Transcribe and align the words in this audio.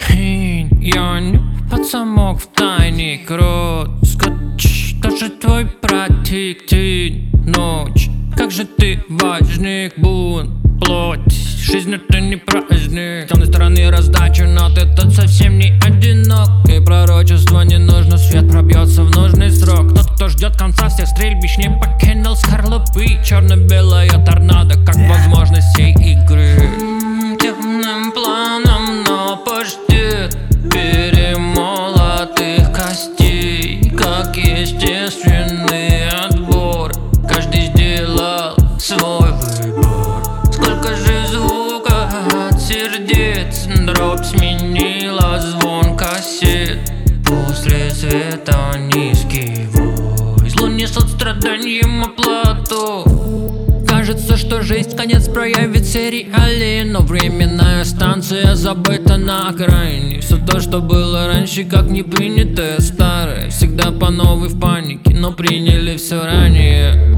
Хинь, 0.00 0.68
я 0.80 1.20
не 1.20 1.40
пацамок 1.70 2.40
в 2.40 2.46
тайне 2.48 3.18
крот. 3.18 3.90
Скотч, 4.02 4.96
тоже 5.00 5.30
твой 5.30 5.68
братик 5.80 6.66
тень 6.66 7.30
Ночь, 7.46 8.10
как 8.36 8.50
же 8.50 8.64
ты 8.64 9.04
важник 9.08 9.96
бун? 9.96 10.60
Плоть, 10.80 11.32
жизнь 11.32 11.94
это 11.94 12.20
не 12.20 12.36
праздник. 12.36 13.26
С 13.26 13.30
темной 13.30 13.46
стороны 13.46 13.90
раздачу, 13.90 14.44
но 14.44 14.68
ты 14.74 14.86
тот 14.96 15.12
совсем 15.12 15.58
не 15.58 15.72
одинок. 15.86 16.68
И 16.68 16.80
пророчество 16.84 17.60
не 17.62 17.78
нужно, 17.78 18.18
свет 18.18 18.48
пробьется 18.50 19.04
в 19.04 19.10
нужный 19.10 19.50
срок. 19.50 19.94
Тот, 19.94 20.10
кто 20.14 20.28
ждет 20.28 20.56
конца 20.56 20.88
всех 20.88 21.06
стрельбищ, 21.06 21.58
не 21.58 21.70
покинул 21.70 22.34
скорлупы. 22.34 23.22
Черно-белая 23.24 24.24
торнадо, 24.24 24.74
как 24.84 24.96
возможность 24.96 25.68
всей 25.74 25.92
игры. 25.92 26.91
Естественный 35.02 36.08
отбор. 36.08 36.92
Каждый 37.28 37.66
сделал 37.66 38.56
свой 38.78 39.32
выбор. 39.32 40.22
Сколько 40.52 40.94
же 40.94 41.26
звука 41.28 42.08
от 42.48 42.60
сердец 42.60 43.66
Дробь 43.84 44.24
сменила 44.24 45.40
звон 45.40 45.96
кассет. 45.96 46.78
После 47.26 47.90
света 47.90 48.74
низкий 48.94 49.66
вой. 49.72 50.48
Зло 50.48 50.68
несет 50.68 51.08
страданием 51.08 52.04
оплату 52.04 53.22
Кажется, 53.88 54.36
что 54.36 54.62
жизнь 54.62 54.96
конец 54.96 55.28
проявит 55.28 55.86
сериале 55.86 56.82
Но 56.84 57.00
временная 57.00 57.84
станция 57.84 58.54
забыта 58.54 59.16
на 59.16 59.48
окраине. 59.48 60.20
Все 60.20 60.36
то, 60.38 60.60
что 60.60 60.80
было 60.80 61.28
раньше, 61.28 61.64
как 61.64 61.84
не 61.84 62.02
принятое 62.02 62.80
старое 62.80 63.31
Всегда 63.52 63.92
по 63.92 64.10
новой 64.10 64.48
в 64.48 64.58
панике, 64.58 65.14
но 65.14 65.32
приняли 65.32 65.96
все 65.96 66.24
ранее. 66.24 67.12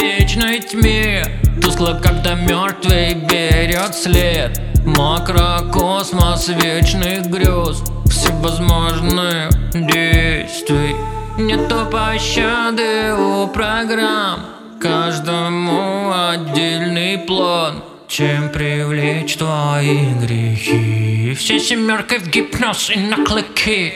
Вечной 0.00 0.60
тьме. 0.60 1.24
Тускло, 1.62 1.98
когда 2.02 2.34
мертвый 2.34 3.14
берет 3.14 3.94
след. 3.94 4.60
Мокро 4.84 5.62
космос 5.72 6.48
вечных 6.48 7.26
грез 7.26 7.82
Всевозможных 8.04 9.50
действий 9.72 10.94
Нету 11.38 11.86
пощады 11.88 13.14
у 13.14 13.46
программ. 13.46 14.40
Каждому 14.80 16.10
отдельный 16.12 17.16
план. 17.16 17.84
Чем 18.08 18.48
привлечь 18.50 19.36
твои 19.36 20.14
грехи? 20.14 21.34
Все 21.38 21.60
семеркой 21.60 22.18
в 22.18 22.28
гипноз 22.28 22.90
и 22.90 22.98
на 22.98 23.24
клыки 23.24 23.92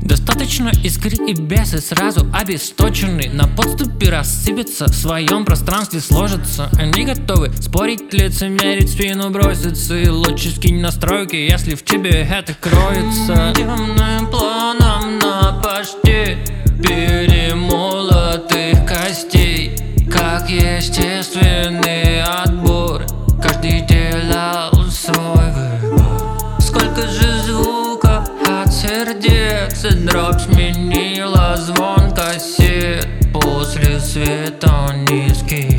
Достаточно 0.00 0.70
искры 0.82 1.16
и 1.26 1.34
бесы 1.34 1.80
сразу 1.80 2.26
обесточены. 2.32 3.28
На 3.34 3.46
подступе 3.46 4.08
рассыпятся, 4.08 4.86
в 4.86 4.94
своем 4.94 5.44
пространстве 5.44 6.00
сложатся 6.00 6.70
Они 6.78 7.04
готовы 7.04 7.52
спорить, 7.52 8.14
лицемерить, 8.14 8.90
спину 8.90 9.28
броситься. 9.28 9.98
И 9.98 10.08
лучше 10.08 10.50
скинь 10.52 10.80
настройки, 10.80 11.36
если 11.36 11.74
в 11.74 11.84
тебе 11.84 12.26
это 12.30 12.54
кроется. 12.54 13.52
Темным 13.54 14.17
естественный 20.48 22.22
отбор. 22.22 23.04
Каждый 23.42 23.82
делал 23.82 24.84
свой 24.90 25.52
выбор. 25.52 26.60
Сколько 26.60 27.06
же 27.06 27.42
звука 27.42 28.24
от 28.46 28.72
сердец 28.72 29.82
Дробь 29.82 30.40
сменила 30.40 31.54
звон 31.56 32.14
кассет. 32.14 33.06
После 33.32 34.00
света 34.00 34.94
низкий 35.10 35.77